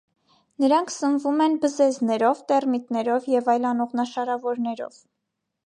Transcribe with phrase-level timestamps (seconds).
[0.63, 5.01] Նրանք սնվում են բզեզներով, տերմիտներով և այլ անողնաշարավորներով։